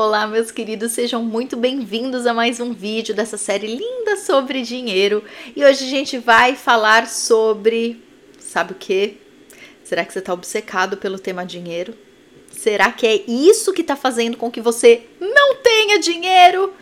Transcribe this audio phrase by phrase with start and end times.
[0.00, 5.24] Olá, meus queridos, sejam muito bem-vindos a mais um vídeo dessa série linda sobre dinheiro.
[5.56, 8.00] E hoje a gente vai falar sobre.
[8.38, 9.16] Sabe o que?
[9.82, 11.94] Será que você está obcecado pelo tema dinheiro?
[12.48, 16.72] Será que é isso que está fazendo com que você não tenha dinheiro?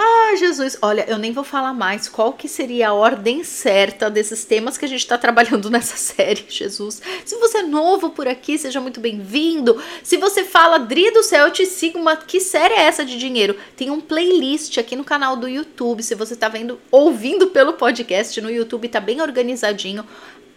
[0.00, 4.44] Ah, Jesus, olha, eu nem vou falar mais qual que seria a ordem certa desses
[4.44, 7.02] temas que a gente está trabalhando nessa série, Jesus.
[7.24, 9.82] Se você é novo por aqui, seja muito bem-vindo.
[10.04, 13.18] Se você fala, Dri do céu, eu te sigo, mas que série é essa de
[13.18, 13.56] dinheiro?
[13.76, 18.40] Tem um playlist aqui no canal do YouTube, se você está vendo, ouvindo pelo podcast
[18.40, 20.04] no YouTube, tá bem organizadinho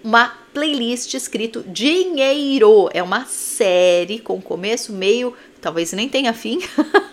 [0.03, 2.89] uma playlist escrito Dinheiro.
[2.93, 6.59] É uma série com começo, meio, talvez nem tenha fim,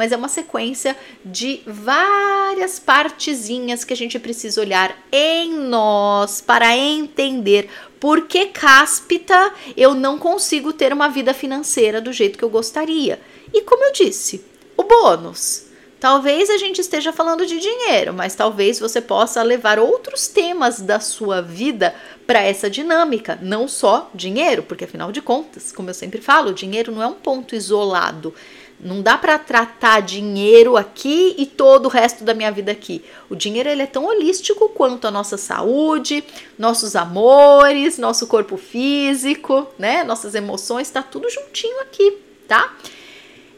[0.00, 6.74] mas é uma sequência de várias partezinhas que a gente precisa olhar em nós para
[6.74, 7.68] entender
[8.00, 13.20] por que cáspita eu não consigo ter uma vida financeira do jeito que eu gostaria.
[13.52, 14.42] E como eu disse,
[14.74, 15.66] o bônus.
[16.00, 20.98] Talvez a gente esteja falando de dinheiro, mas talvez você possa levar outros temas da
[20.98, 21.94] sua vida
[22.26, 26.90] para essa dinâmica, não só dinheiro, porque afinal de contas, como eu sempre falo, dinheiro
[26.90, 28.34] não é um ponto isolado.
[28.82, 33.04] Não dá para tratar dinheiro aqui e todo o resto da minha vida aqui.
[33.28, 36.24] O dinheiro ele é tão holístico quanto a nossa saúde,
[36.58, 40.02] nossos amores, nosso corpo físico, né?
[40.02, 42.16] Nossas emoções, está tudo juntinho aqui,
[42.48, 42.74] tá?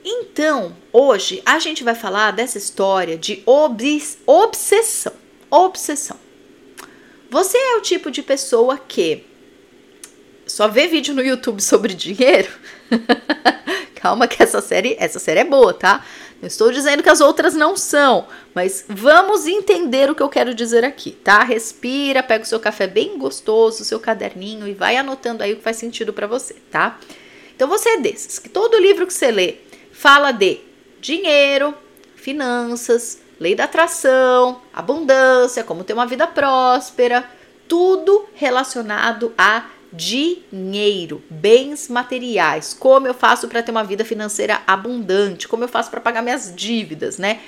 [0.05, 5.13] Então, hoje a gente vai falar dessa história de obs obsessão.
[5.49, 6.19] Obsessão.
[7.31, 9.25] Você é o tipo de pessoa que
[10.47, 12.51] só vê vídeo no YouTube sobre dinheiro?
[14.03, 16.05] Calma que essa série, essa série é boa, tá?
[16.41, 20.53] Não estou dizendo que as outras não são, mas vamos entender o que eu quero
[20.53, 21.45] dizer aqui, tá?
[21.45, 25.57] Respira, pega o seu café bem gostoso, o seu caderninho e vai anotando aí o
[25.57, 26.99] que faz sentido para você, tá?
[27.55, 29.59] Então você é desses que todo livro que você lê
[29.93, 30.59] fala de
[31.01, 31.73] dinheiro,
[32.17, 37.25] finanças, lei da atração, abundância, como ter uma vida próspera,
[37.69, 45.47] tudo relacionado a dinheiro, bens materiais, como eu faço para ter uma vida financeira abundante,
[45.47, 47.41] como eu faço para pagar minhas dívidas, né?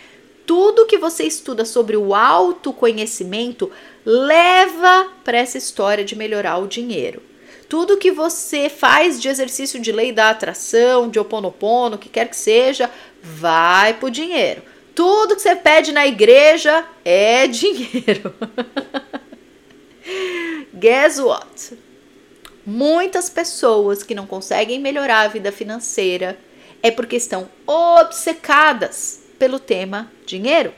[0.47, 3.71] Tudo que você estuda sobre o autoconhecimento
[4.05, 7.23] leva para essa história de melhorar o dinheiro.
[7.67, 12.37] Tudo que você faz de exercício de lei da atração, de oponopono, que quer que
[12.37, 12.91] seja,
[13.23, 14.63] vai pro dinheiro.
[14.95, 18.35] Tudo que você pede na igreja é dinheiro.
[20.75, 21.79] Guess what?
[22.67, 26.39] Muitas pessoas que não conseguem melhorar a vida financeira
[26.83, 30.73] é porque estão obcecadas pelo tema dinheiro.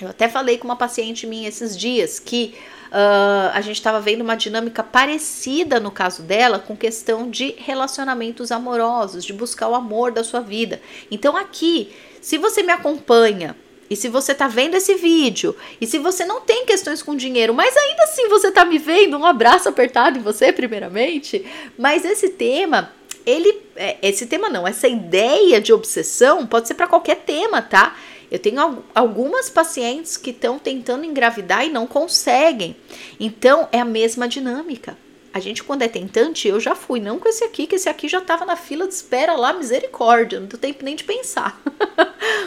[0.00, 2.54] Eu até falei com uma paciente minha esses dias que
[2.90, 8.50] uh, a gente estava vendo uma dinâmica parecida no caso dela com questão de relacionamentos
[8.50, 10.80] amorosos, de buscar o amor da sua vida.
[11.10, 13.56] Então, aqui, se você me acompanha
[13.90, 17.52] e se você tá vendo esse vídeo, e se você não tem questões com dinheiro,
[17.52, 21.44] mas ainda assim você tá me vendo, um abraço apertado em você, primeiramente.
[21.76, 22.92] Mas esse tema,
[23.26, 23.60] ele.
[23.74, 27.96] É, esse tema não, essa ideia de obsessão pode ser para qualquer tema, tá?
[28.30, 32.76] Eu tenho algumas pacientes que estão tentando engravidar e não conseguem.
[33.18, 34.96] Então, é a mesma dinâmica.
[35.32, 38.08] A gente, quando é tentante, eu já fui, não com esse aqui, que esse aqui
[38.08, 41.60] já estava na fila de espera lá, misericórdia, não deu tempo nem de pensar.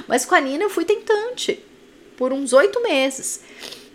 [0.07, 1.63] Mas com a Nina eu fui tentante
[2.17, 3.41] por uns oito meses.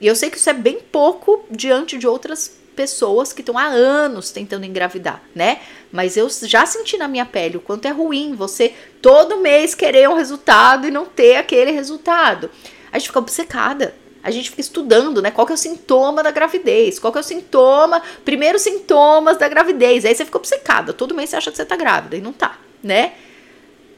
[0.00, 3.64] E eu sei que isso é bem pouco diante de outras pessoas que estão há
[3.64, 5.60] anos tentando engravidar, né?
[5.90, 10.08] Mas eu já senti na minha pele o quanto é ruim você todo mês querer
[10.08, 12.48] um resultado e não ter aquele resultado.
[12.92, 13.96] A gente fica obcecada.
[14.22, 15.30] A gente fica estudando, né?
[15.30, 16.98] Qual que é o sintoma da gravidez?
[16.98, 20.04] Qual que é o sintoma, primeiros sintomas da gravidez?
[20.04, 20.92] Aí você fica obcecada.
[20.92, 23.14] Todo mês você acha que você tá grávida e não tá, né?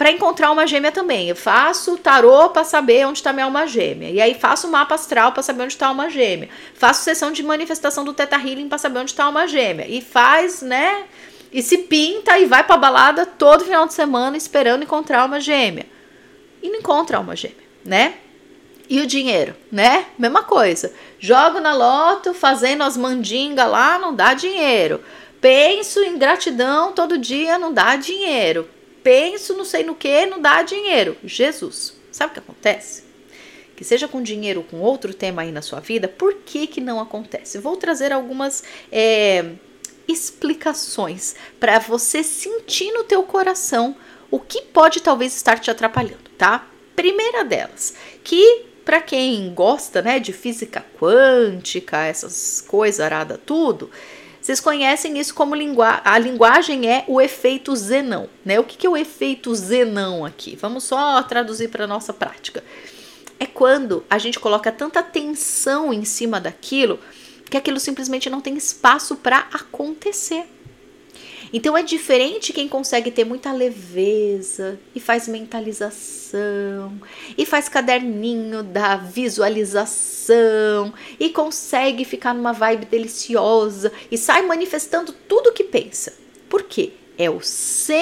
[0.00, 1.28] Para encontrar uma gêmea também.
[1.28, 4.08] Eu faço tarô para saber onde está minha alma gêmea.
[4.08, 6.48] E aí faço mapa astral para saber onde está uma gêmea.
[6.72, 9.86] Faço sessão de manifestação do Teta Healing para saber onde está uma gêmea.
[9.86, 11.04] E faz, né?
[11.52, 15.84] E se pinta e vai para balada todo final de semana esperando encontrar uma gêmea.
[16.62, 18.14] E não encontra uma gêmea, né?
[18.88, 20.06] E o dinheiro, né?
[20.18, 20.94] Mesma coisa.
[21.18, 25.02] Jogo na loto, fazendo as mandingas lá, não dá dinheiro.
[25.42, 28.66] Penso em gratidão todo dia, não dá dinheiro
[29.02, 31.16] penso não sei no que, não dá dinheiro.
[31.24, 31.94] Jesus.
[32.10, 33.04] Sabe o que acontece?
[33.76, 36.80] Que seja com dinheiro ou com outro tema aí na sua vida, por que que
[36.80, 37.58] não acontece?
[37.58, 38.62] Vou trazer algumas
[38.92, 39.52] é,
[40.06, 43.96] explicações para você sentir no teu coração
[44.30, 46.66] o que pode talvez estar te atrapalhando, tá?
[46.94, 53.90] Primeira delas, que para quem gosta, né, de física quântica, essas coisas arada tudo,
[54.40, 56.00] Vocês conhecem isso como linguagem.
[56.04, 58.58] A linguagem é o efeito zenão, né?
[58.58, 60.56] O que, que é o efeito zenão aqui?
[60.56, 62.64] Vamos só traduzir para nossa prática.
[63.38, 66.98] É quando a gente coloca tanta tensão em cima daquilo
[67.50, 70.46] que aquilo simplesmente não tem espaço para acontecer.
[71.52, 77.00] Então é diferente quem consegue ter muita leveza e faz mentalização
[77.36, 85.50] e faz caderninho da visualização e consegue ficar numa vibe deliciosa e sai manifestando tudo
[85.50, 86.14] o que pensa.
[86.48, 86.92] Por quê?
[87.18, 88.00] É o sentir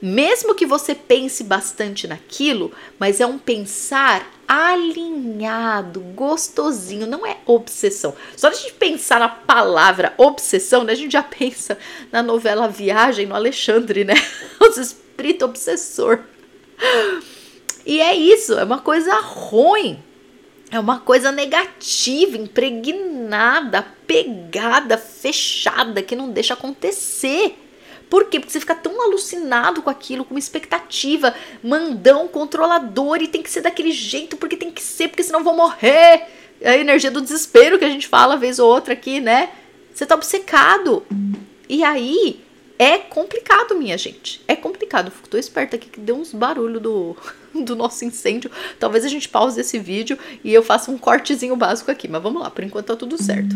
[0.00, 8.14] mesmo que você pense bastante naquilo, mas é um pensar alinhado, gostosinho, não é obsessão.
[8.36, 10.92] Só a gente pensar na palavra obsessão, né?
[10.92, 11.76] A gente já pensa
[12.10, 14.14] na novela Viagem, no Alexandre, né?
[14.60, 16.20] Os espírito obsessor.
[17.84, 19.98] E é isso, é uma coisa ruim.
[20.70, 27.56] É uma coisa negativa, impregnada, pegada, fechada, que não deixa acontecer.
[28.08, 28.40] Por quê?
[28.40, 33.50] Porque você fica tão alucinado com aquilo, com uma expectativa, mandão, controlador, e tem que
[33.50, 36.26] ser daquele jeito, porque tem que ser, porque senão vou morrer.
[36.60, 39.50] É a energia do desespero que a gente fala vez ou outra aqui, né?
[39.94, 41.04] Você tá obcecado.
[41.68, 42.40] E aí
[42.78, 44.40] é complicado, minha gente.
[44.46, 45.12] É complicado.
[45.28, 47.16] Tô esperta aqui que deu uns barulho do,
[47.64, 48.50] do nosso incêndio.
[48.78, 52.08] Talvez a gente pause esse vídeo e eu faça um cortezinho básico aqui.
[52.08, 53.54] Mas vamos lá, por enquanto tá tudo certo.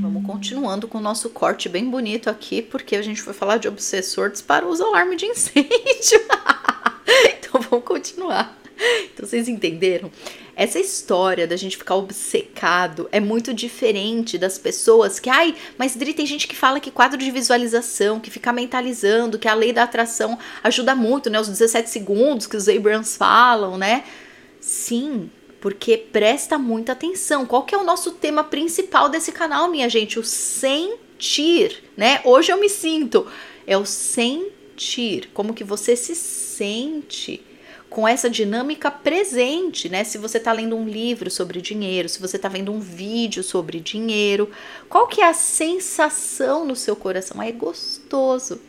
[0.00, 3.68] Vamos continuando com o nosso corte bem bonito aqui, porque a gente foi falar de
[3.68, 5.68] obsessor, disparou os alarmes de incêndio.
[7.38, 8.57] então vamos continuar.
[9.12, 10.10] Então vocês entenderam?
[10.54, 16.14] Essa história da gente ficar obcecado é muito diferente das pessoas que, ai, mas Dri,
[16.14, 19.84] tem gente que fala que quadro de visualização, que ficar mentalizando, que a lei da
[19.84, 21.40] atração ajuda muito, né?
[21.40, 24.04] Os 17 segundos que os Abrams falam, né?
[24.60, 27.46] Sim, porque presta muita atenção.
[27.46, 30.18] Qual que é o nosso tema principal desse canal, minha gente?
[30.18, 32.20] O sentir, né?
[32.24, 33.26] Hoje eu me sinto.
[33.66, 37.44] É o sentir, como que você se sente
[37.88, 40.04] com essa dinâmica presente, né?
[40.04, 43.80] Se você está lendo um livro sobre dinheiro, se você está vendo um vídeo sobre
[43.80, 44.50] dinheiro,
[44.88, 47.40] qual que é a sensação no seu coração?
[47.40, 48.60] Ah, é gostoso.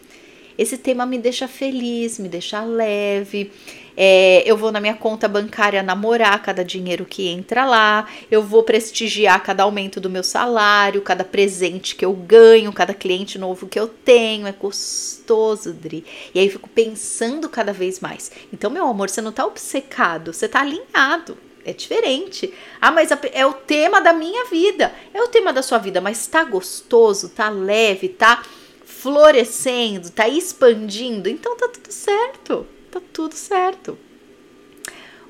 [0.60, 3.50] Esse tema me deixa feliz, me deixa leve.
[3.96, 8.64] É, eu vou na minha conta bancária namorar cada dinheiro que entra lá, eu vou
[8.64, 13.80] prestigiar cada aumento do meu salário, cada presente que eu ganho, cada cliente novo que
[13.80, 14.48] eu tenho.
[14.48, 16.04] É gostoso, Dri.
[16.36, 18.30] E aí eu fico pensando cada vez mais.
[18.52, 21.38] Então, meu amor, você não tá obcecado, você tá alinhado.
[21.64, 22.54] É diferente.
[22.82, 24.94] Ah, mas é o tema da minha vida.
[25.14, 28.44] É o tema da sua vida, mas tá gostoso, tá leve, tá
[29.02, 31.28] florescendo, tá expandindo.
[31.28, 33.98] Então tá tudo certo tá tudo certo.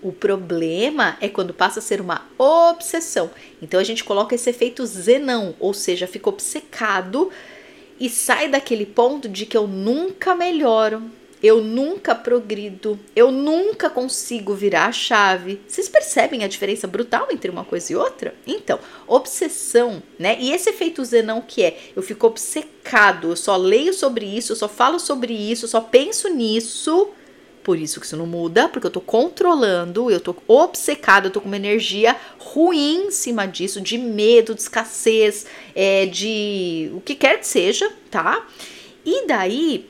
[0.01, 3.30] O problema é quando passa a ser uma obsessão.
[3.62, 7.30] Então a gente coloca esse efeito zenão, ou seja, fica obcecado
[8.00, 11.04] e sai daquele ponto de que eu nunca melhoro,
[11.41, 15.62] eu nunca progrido, eu nunca consigo virar a chave.
[15.68, 18.33] Vocês percebem a diferença brutal entre uma coisa e outra?
[18.45, 20.38] Então, obsessão, né?
[20.39, 24.57] E esse efeito zenão que é, eu fico obcecado, eu só leio sobre isso, eu
[24.57, 27.09] só falo sobre isso, eu só penso nisso
[27.69, 31.39] por isso que isso não muda, porque eu tô controlando, eu tô obcecada, eu tô
[31.39, 35.45] com uma energia ruim em cima disso, de medo, de escassez,
[35.75, 38.44] é, de o que quer que seja, tá?
[39.06, 39.88] E daí,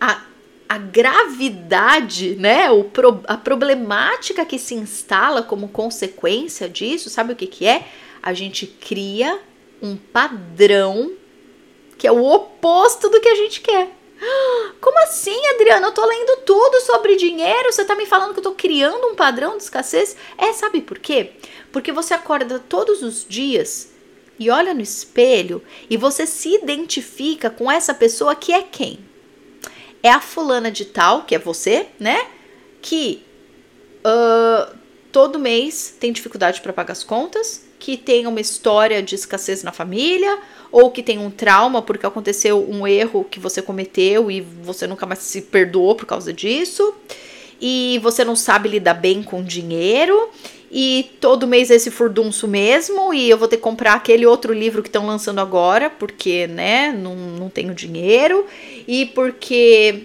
[0.00, 0.22] a,
[0.68, 7.36] a gravidade, né, o pro, a problemática que se instala como consequência disso, sabe o
[7.36, 7.86] que que é?
[8.22, 9.40] A gente cria
[9.80, 11.12] um padrão
[11.96, 13.90] que é o oposto do que a gente quer.
[14.80, 15.86] Como assim, Adriana?
[15.86, 17.72] Eu tô lendo tudo sobre dinheiro.
[17.72, 20.16] Você tá me falando que eu tô criando um padrão de escassez?
[20.36, 21.32] É, sabe por quê?
[21.72, 23.92] Porque você acorda todos os dias
[24.38, 28.98] e olha no espelho e você se identifica com essa pessoa que é quem?
[30.06, 32.28] É a fulana de tal, que é você, né?
[32.80, 33.24] Que
[34.04, 34.72] uh,
[35.10, 39.72] todo mês tem dificuldade para pagar as contas, que tem uma história de escassez na
[39.72, 40.38] família,
[40.70, 45.06] ou que tem um trauma porque aconteceu um erro que você cometeu e você nunca
[45.06, 46.94] mais se perdoou por causa disso,
[47.60, 50.30] e você não sabe lidar bem com dinheiro,
[50.70, 54.52] e todo mês é esse furdunço mesmo, e eu vou ter que comprar aquele outro
[54.52, 58.46] livro que estão lançando agora, porque, né, não, não tenho dinheiro,
[58.86, 60.04] e porque,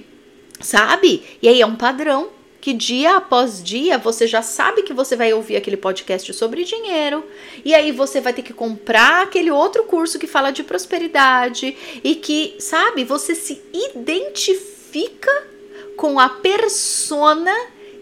[0.60, 1.24] sabe?
[1.42, 2.30] E aí é um padrão
[2.62, 7.26] que dia após dia você já sabe que você vai ouvir aquele podcast sobre dinheiro,
[7.66, 11.76] e aí você vai ter que comprar aquele outro curso que fala de prosperidade.
[12.04, 15.51] E que, sabe, você se identifica
[15.96, 17.54] com a persona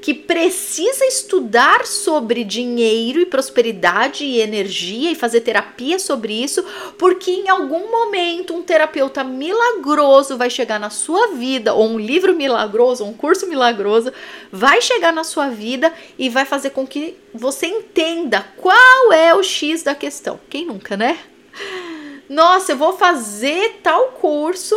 [0.01, 6.63] que precisa estudar sobre dinheiro e prosperidade e energia e fazer terapia sobre isso,
[6.97, 12.33] porque em algum momento um terapeuta milagroso vai chegar na sua vida, ou um livro
[12.33, 14.11] milagroso, ou um curso milagroso
[14.51, 19.43] vai chegar na sua vida e vai fazer com que você entenda qual é o
[19.43, 20.39] X da questão.
[20.49, 21.19] Quem nunca, né?
[22.29, 24.75] Nossa, eu vou fazer tal curso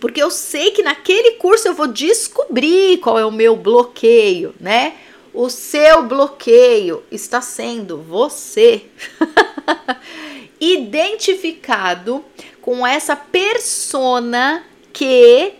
[0.00, 4.94] porque eu sei que naquele curso eu vou descobrir qual é o meu bloqueio, né?
[5.34, 8.82] O seu bloqueio está sendo você
[10.60, 12.24] identificado
[12.60, 15.54] com essa persona que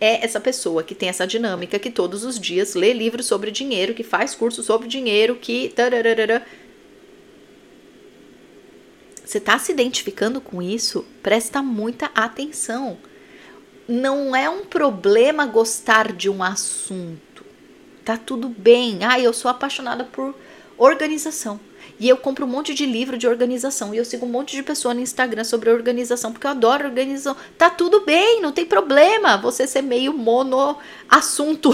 [0.00, 3.94] é essa pessoa que tem essa dinâmica que todos os dias lê livros sobre dinheiro,
[3.94, 5.74] que faz curso sobre dinheiro, que
[9.24, 11.04] você está se identificando com isso?
[11.22, 12.98] Presta muita atenção
[13.90, 17.44] não é um problema gostar de um assunto.
[18.04, 19.00] Tá tudo bem.
[19.02, 20.32] Ah, eu sou apaixonada por
[20.78, 21.58] organização.
[21.98, 23.92] E eu compro um monte de livro de organização.
[23.92, 27.36] E eu sigo um monte de pessoa no Instagram sobre organização, porque eu adoro organização.
[27.58, 30.78] Tá tudo bem, não tem problema você ser meio mono
[31.08, 31.70] assunto.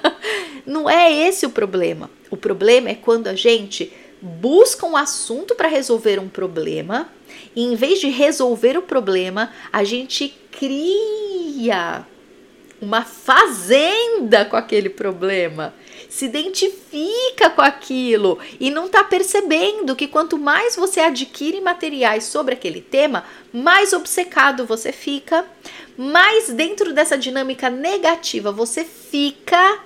[0.64, 2.10] não é esse o problema.
[2.30, 3.92] O problema é quando a gente
[4.22, 7.08] busca um assunto para resolver um problema,
[7.54, 12.06] e em vez de resolver o problema, a gente cria
[12.80, 15.72] uma fazenda com aquele problema,
[16.08, 22.54] se identifica com aquilo e não está percebendo que quanto mais você adquire materiais sobre
[22.54, 25.46] aquele tema, mais obcecado você fica,
[25.96, 29.78] mais dentro dessa dinâmica negativa você fica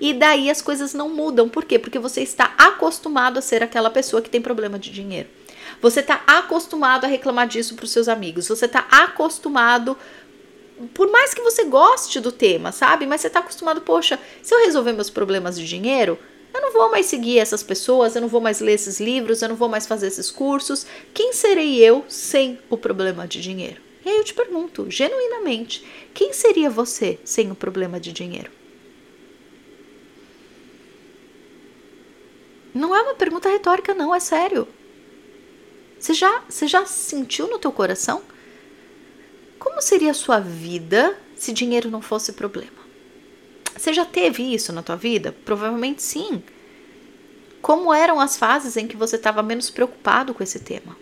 [0.00, 1.48] e daí as coisas não mudam.
[1.48, 1.78] Por quê?
[1.78, 5.28] Porque você está acostumado a ser aquela pessoa que tem problema de dinheiro.
[5.80, 8.48] Você está acostumado a reclamar disso para os seus amigos.
[8.48, 9.96] Você está acostumado
[10.92, 13.06] por mais que você goste do tema, sabe?
[13.06, 16.18] Mas você está acostumado, poxa, se eu resolver meus problemas de dinheiro,
[16.52, 19.48] eu não vou mais seguir essas pessoas, eu não vou mais ler esses livros, eu
[19.48, 20.86] não vou mais fazer esses cursos.
[21.12, 23.80] Quem serei eu sem o problema de dinheiro?
[24.04, 28.50] E aí eu te pergunto, genuinamente, quem seria você sem o problema de dinheiro?
[32.74, 34.66] Não é uma pergunta retórica, não, é sério.
[36.04, 38.20] Você já, você já sentiu no teu coração?
[39.58, 42.76] Como seria a sua vida se dinheiro não fosse problema?
[43.74, 45.34] Você já teve isso na tua vida?
[45.46, 46.42] Provavelmente sim.
[47.62, 50.94] Como eram as fases em que você estava menos preocupado com esse tema?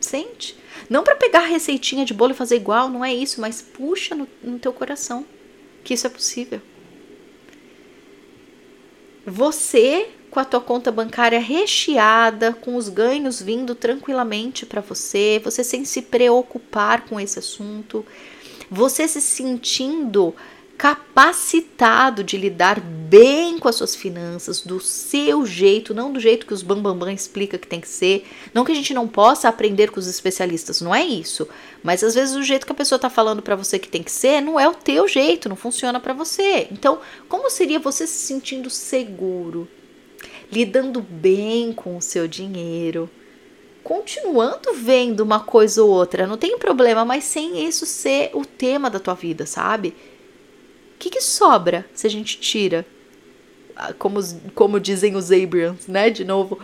[0.00, 0.56] Sente.
[0.88, 4.26] Não para pegar receitinha de bolo e fazer igual, não é isso, mas puxa no,
[4.42, 5.26] no teu coração
[5.84, 6.62] que isso é possível.
[9.26, 15.62] Você com a tua conta bancária recheada, com os ganhos vindo tranquilamente para você, você
[15.62, 18.02] sem se preocupar com esse assunto,
[18.70, 20.34] você se sentindo
[20.78, 26.54] capacitado de lidar bem com as suas finanças, do seu jeito, não do jeito que
[26.54, 28.26] os bambambam bam, bam explica que tem que ser.
[28.54, 31.46] Não que a gente não possa aprender com os especialistas, não é isso.
[31.82, 34.10] Mas às vezes o jeito que a pessoa está falando para você que tem que
[34.10, 36.68] ser não é o teu jeito, não funciona para você.
[36.72, 39.68] Então, como seria você se sentindo seguro,
[40.52, 43.10] lidando bem com o seu dinheiro,
[43.82, 48.88] continuando vendo uma coisa ou outra, não tem problema, mas sem isso ser o tema
[48.88, 49.94] da tua vida, sabe?
[51.02, 52.86] que, que sobra se a gente tira?
[53.74, 54.20] Ah, como,
[54.54, 56.10] como dizem os Abrams, né?
[56.10, 56.60] De novo,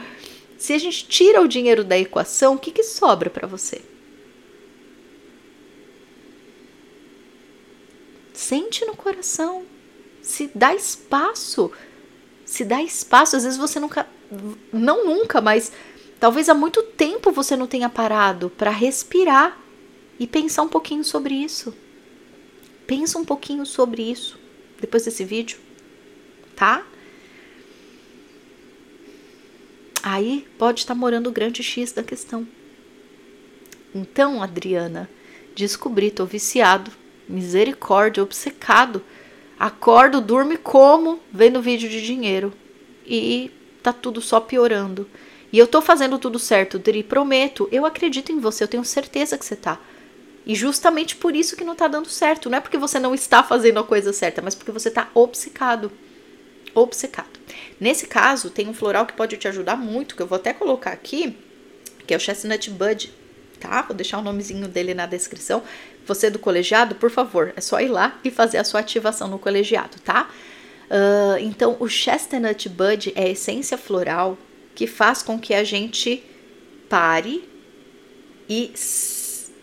[0.57, 3.83] se a gente tira o dinheiro da equação, o que, que sobra para você?
[8.33, 9.65] Sente no coração,
[10.23, 11.73] se dá espaço,
[12.49, 13.37] se dá espaço.
[13.37, 14.07] Às vezes você nunca,
[14.73, 15.71] não nunca, mas
[16.19, 19.59] talvez há muito tempo você não tenha parado para respirar
[20.19, 21.75] e pensar um pouquinho sobre isso.
[22.87, 24.39] Pensa um pouquinho sobre isso
[24.81, 25.59] depois desse vídeo,
[26.57, 26.87] tá?
[30.03, 32.49] Aí pode estar morando o grande X da questão.
[33.95, 35.11] Então, Adriana,
[35.55, 36.91] descobri, tô viciado,
[37.29, 39.03] misericórdia, obcecado.
[39.59, 41.21] Acordo, durmo como?
[41.33, 42.53] Vendo vídeo de dinheiro.
[43.05, 43.51] E
[43.83, 45.09] tá tudo só piorando.
[45.53, 47.69] E eu tô fazendo tudo certo, Dri, prometo.
[47.73, 49.81] Eu acredito em você, eu tenho certeza que você tá.
[50.47, 52.49] E justamente por isso que não tá dando certo.
[52.49, 55.91] Não é porque você não está fazendo a coisa certa, mas porque você tá obcecado.
[56.75, 57.39] Obcecado.
[57.81, 60.93] Nesse caso, tem um floral que pode te ajudar muito, que eu vou até colocar
[60.93, 61.37] aqui,
[62.07, 63.13] que é o Chestnut Bud,
[63.59, 63.83] tá?
[63.83, 65.63] Vou deixar o nomezinho dele na descrição.
[66.09, 69.39] Você do colegiado, por favor, é só ir lá e fazer a sua ativação no
[69.39, 70.31] colegiado, tá?
[70.87, 74.39] Uh, então, o Chestnut Bud é a essência floral
[74.75, 76.25] que faz com que a gente
[76.89, 77.47] pare
[78.49, 78.73] e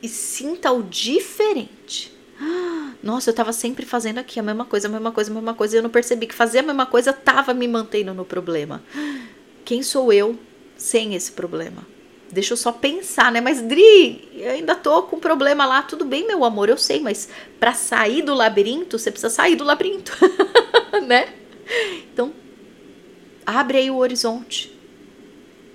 [0.03, 2.15] e sinta o diferente.
[3.01, 5.75] Nossa, eu tava sempre fazendo aqui a mesma coisa, a mesma coisa, a mesma coisa,
[5.75, 8.83] e eu não percebi que fazer a mesma coisa tava me mantendo no problema.
[9.65, 10.37] Quem sou eu
[10.77, 11.94] sem esse problema?
[12.35, 13.39] Deixa eu só pensar, né?
[13.39, 15.81] Mas Dri, eu ainda tô com problema lá.
[15.81, 17.29] Tudo bem, meu amor, eu sei, mas
[17.61, 20.11] para sair do labirinto, você precisa sair do labirinto,
[21.07, 21.33] né?
[22.11, 22.33] Então,
[23.45, 24.77] abre aí o horizonte,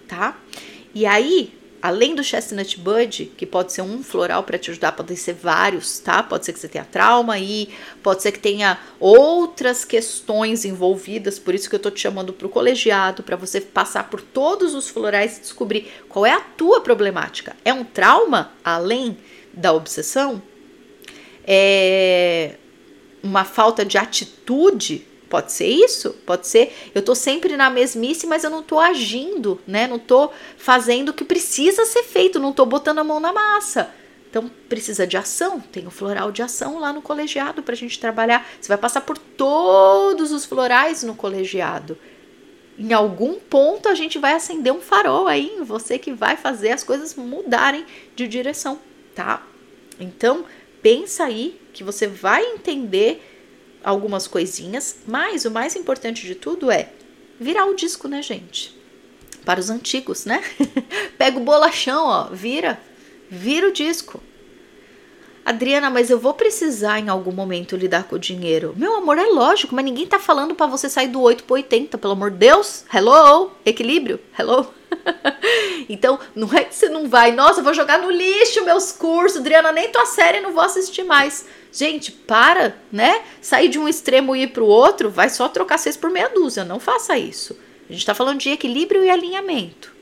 [0.07, 0.39] tá?
[0.95, 1.51] E aí,
[1.83, 5.99] além do chestnut bud, que pode ser um floral para te ajudar, pode ser vários,
[5.99, 6.23] tá?
[6.23, 7.69] Pode ser que você tenha trauma aí,
[8.03, 12.49] pode ser que tenha outras questões envolvidas, por isso que eu tô te chamando pro
[12.49, 17.57] colegiado, para você passar por todos os florais e descobrir qual é a tua problemática.
[17.65, 19.17] É um trauma além
[19.53, 20.43] da obsessão?
[21.47, 22.57] É
[23.23, 26.77] uma falta de atitude Pode ser isso, pode ser.
[26.93, 29.87] Eu tô sempre na mesmice, mas eu não tô agindo, né?
[29.87, 33.95] Não tô fazendo o que precisa ser feito, não tô botando a mão na massa.
[34.29, 35.61] Então precisa de ação.
[35.61, 38.45] Tem o floral de ação lá no colegiado para a gente trabalhar.
[38.61, 41.97] Você vai passar por todos os florais no colegiado.
[42.77, 46.73] Em algum ponto a gente vai acender um farol aí em você que vai fazer
[46.73, 48.81] as coisas mudarem de direção,
[49.15, 49.47] tá?
[50.01, 50.45] Então
[50.83, 53.30] pensa aí que você vai entender
[53.83, 56.91] algumas coisinhas, mas o mais importante de tudo é
[57.39, 58.79] virar o disco, né, gente?
[59.45, 60.43] Para os antigos, né?
[61.17, 62.81] Pega o bolachão, ó, vira,
[63.31, 64.23] vira o disco.
[65.45, 68.75] Adriana, mas eu vou precisar em algum momento lidar com o dinheiro.
[68.77, 71.97] Meu amor, é lógico, mas ninguém tá falando para você sair do 8 pro 80,
[71.97, 72.85] pelo amor de Deus.
[72.93, 73.51] Hello?
[73.65, 74.21] Equilíbrio?
[74.39, 74.80] Hello?
[75.89, 79.73] então, não é que você não vai, nossa, vou jogar no lixo meus cursos, Adriana,
[79.73, 81.47] nem tua série não vou assistir mais.
[81.73, 83.23] Gente, para, né?
[83.41, 86.29] Sair de um extremo e ir para o outro, vai só trocar seis por meia
[86.29, 86.65] dúzia.
[86.65, 87.57] Não faça isso.
[87.89, 89.93] A gente está falando de equilíbrio e alinhamento.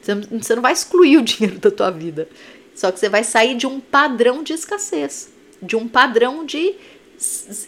[0.00, 2.28] Você não vai excluir o dinheiro da tua vida.
[2.74, 6.76] Só que você vai sair de um padrão de escassez, de um padrão de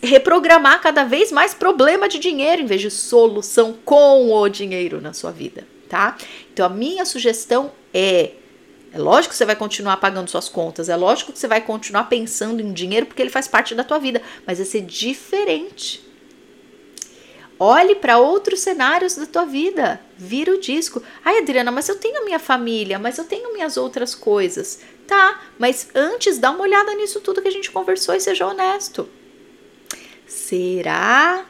[0.00, 5.12] reprogramar cada vez mais problema de dinheiro em vez de solução com o dinheiro na
[5.12, 6.16] sua vida, tá?
[6.52, 8.30] Então a minha sugestão é
[8.92, 12.04] é lógico que você vai continuar pagando suas contas, é lógico que você vai continuar
[12.04, 16.04] pensando em dinheiro porque ele faz parte da tua vida, mas vai ser diferente.
[17.56, 21.00] Olhe para outros cenários da tua vida, vira o disco.
[21.24, 24.80] Ai, Adriana, mas eu tenho minha família, mas eu tenho minhas outras coisas.
[25.06, 29.08] Tá, mas antes dá uma olhada nisso tudo que a gente conversou e seja honesto.
[30.26, 31.44] Será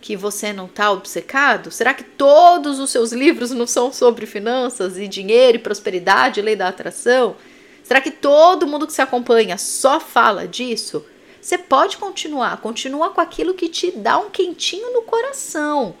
[0.00, 1.70] que você não está obcecado?
[1.70, 6.56] Será que todos os seus livros não são sobre finanças e dinheiro e prosperidade, lei
[6.56, 7.36] da atração?
[7.82, 11.04] Será que todo mundo que se acompanha só fala disso?
[11.40, 15.94] Você pode continuar, continua com aquilo que te dá um quentinho no coração,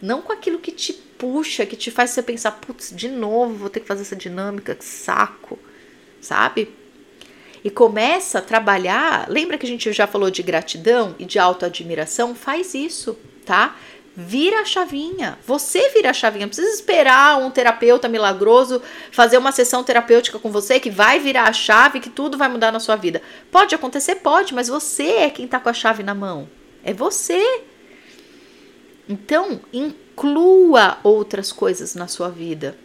[0.00, 3.70] não com aquilo que te puxa, que te faz você pensar, putz, de novo vou
[3.70, 5.58] ter que fazer essa dinâmica, que saco,
[6.20, 6.70] sabe?
[7.64, 9.28] E começa a trabalhar.
[9.28, 12.34] Lembra que a gente já falou de gratidão e de autoadmiração?
[12.34, 13.76] Faz isso tá?
[14.14, 15.38] Vira a chavinha.
[15.46, 16.44] Você vira a chavinha.
[16.44, 21.48] Não precisa esperar um terapeuta milagroso fazer uma sessão terapêutica com você que vai virar
[21.48, 23.22] a chave, que tudo vai mudar na sua vida.
[23.50, 26.48] Pode acontecer, pode, mas você é quem tá com a chave na mão.
[26.84, 27.62] É você.
[29.08, 32.76] Então, inclua outras coisas na sua vida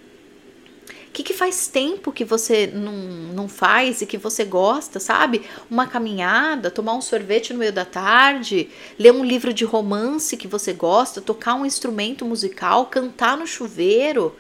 [1.18, 5.42] que, que faz tempo que você não, não faz e que você gosta, sabe?
[5.68, 10.48] Uma caminhada, tomar um sorvete no meio da tarde, ler um livro de romance que
[10.48, 14.36] você gosta, tocar um instrumento musical, cantar no chuveiro,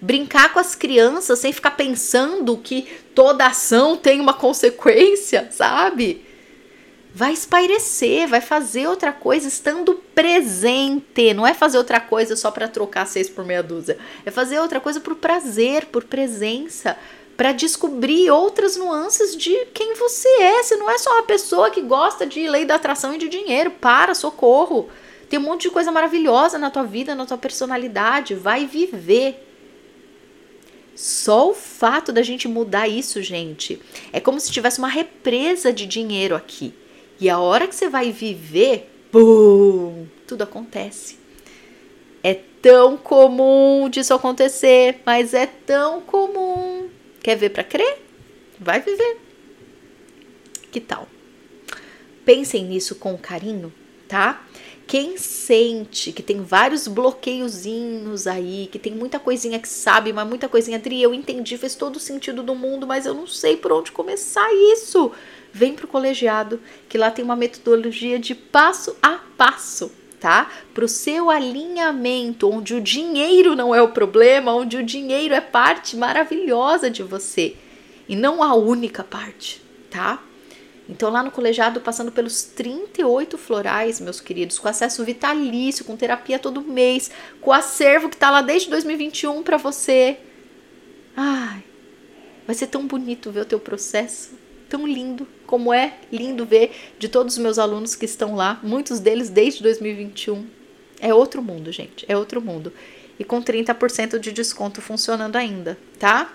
[0.00, 6.25] brincar com as crianças sem ficar pensando que toda ação tem uma consequência, sabe?
[7.16, 11.32] Vai espairecer, vai fazer outra coisa estando presente.
[11.32, 13.96] Não é fazer outra coisa só para trocar seis por meia dúzia.
[14.26, 16.94] É fazer outra coisa por prazer, por presença,
[17.34, 20.62] para descobrir outras nuances de quem você é.
[20.62, 23.70] Você não é só uma pessoa que gosta de lei da atração e de dinheiro.
[23.70, 24.90] Para, socorro.
[25.30, 28.34] Tem um monte de coisa maravilhosa na tua vida, na tua personalidade.
[28.34, 29.42] Vai viver.
[30.94, 33.80] Só o fato da gente mudar isso, gente,
[34.12, 36.74] é como se tivesse uma represa de dinheiro aqui.
[37.18, 41.18] E a hora que você vai viver, bum, tudo acontece.
[42.22, 46.88] É tão comum disso acontecer, mas é tão comum.
[47.22, 48.02] Quer ver para crer?
[48.58, 49.18] Vai viver.
[50.70, 51.08] Que tal?
[52.24, 53.72] Pensem nisso com carinho,
[54.08, 54.44] tá?
[54.86, 60.48] Quem sente que tem vários bloqueiozinhos aí, que tem muita coisinha que sabe, mas muita
[60.48, 63.72] coisinha, Adri, eu entendi, fez todo o sentido do mundo, mas eu não sei por
[63.72, 65.12] onde começar isso
[65.56, 70.50] vem para o colegiado, que lá tem uma metodologia de passo a passo, tá?
[70.74, 75.40] Para o seu alinhamento, onde o dinheiro não é o problema, onde o dinheiro é
[75.40, 77.56] parte maravilhosa de você
[78.06, 80.22] e não a única parte, tá?
[80.88, 86.38] Então, lá no colegiado, passando pelos 38 florais, meus queridos, com acesso vitalício, com terapia
[86.38, 90.16] todo mês, com acervo que tá lá desde 2021 para você.
[91.16, 91.64] Ai,
[92.46, 94.30] vai ser tão bonito ver o teu processo,
[94.68, 99.00] tão lindo, como é lindo ver de todos os meus alunos que estão lá, muitos
[99.00, 100.46] deles desde 2021.
[101.00, 102.72] É outro mundo, gente, é outro mundo.
[103.18, 106.32] E com 30% de desconto funcionando ainda, tá?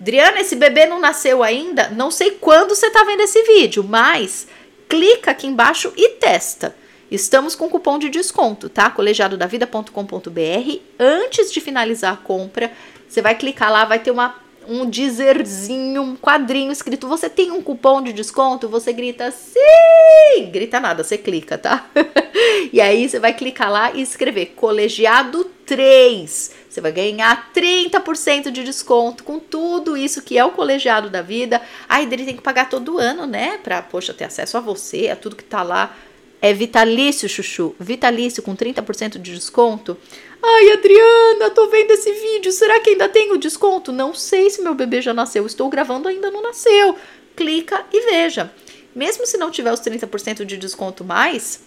[0.00, 1.90] Adriana, esse bebê não nasceu ainda?
[1.90, 4.48] Não sei quando você está vendo esse vídeo, mas
[4.88, 6.74] clica aqui embaixo e testa.
[7.10, 8.88] Estamos com cupom de desconto, tá?
[8.88, 10.78] colegiadodavida.com.br.
[10.98, 12.72] Antes de finalizar a compra,
[13.06, 14.36] você vai clicar lá, vai ter uma,
[14.66, 18.70] um dizerzinho, um quadrinho escrito: Você tem um cupom de desconto?
[18.70, 20.50] Você grita sim!
[20.50, 21.90] Grita nada, você clica, tá?
[22.72, 28.64] e aí você vai clicar lá e escrever colegiado 3 você vai ganhar 30% de
[28.64, 31.60] desconto com tudo isso que é o colegiado da vida.
[31.88, 33.58] Aí dele tem que pagar todo ano, né?
[33.58, 35.96] Pra, poxa, ter acesso a você, a tudo que tá lá.
[36.40, 37.74] É vitalício, chuchu.
[37.78, 39.96] Vitalício com 30% de desconto.
[40.42, 42.50] Ai, Adriana, tô vendo esse vídeo.
[42.50, 43.92] Será que ainda tem o desconto?
[43.92, 45.46] Não sei se meu bebê já nasceu.
[45.46, 46.96] Estou gravando, ainda não nasceu.
[47.36, 48.52] Clica e veja.
[48.94, 51.60] Mesmo se não tiver os 30% de desconto mais,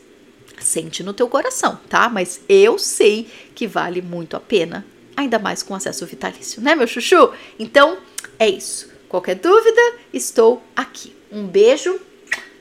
[0.60, 2.10] sente no teu coração, tá?
[2.10, 4.86] Mas eu sei que vale muito a pena
[5.16, 7.32] ainda mais com acesso vitalício, né, meu chuchu?
[7.58, 7.98] Então,
[8.40, 8.92] é isso.
[9.08, 11.16] Qualquer dúvida, estou aqui.
[11.32, 12.00] Um beijo.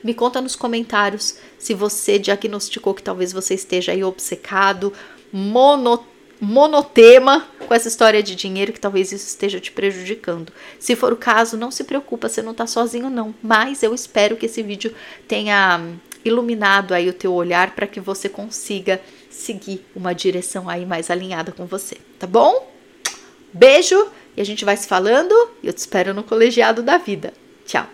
[0.03, 4.91] Me conta nos comentários se você diagnosticou que talvez você esteja aí obcecado,
[5.31, 6.05] mono,
[6.39, 10.51] monotema com essa história de dinheiro, que talvez isso esteja te prejudicando.
[10.77, 13.33] Se for o caso, não se preocupa, você não está sozinho não.
[13.41, 14.93] Mas eu espero que esse vídeo
[15.25, 15.79] tenha
[16.25, 21.51] iluminado aí o teu olhar para que você consiga seguir uma direção aí mais alinhada
[21.51, 22.71] com você, tá bom?
[23.51, 25.33] Beijo e a gente vai se falando
[25.63, 27.33] eu te espero no colegiado da vida.
[27.65, 27.87] Tchau.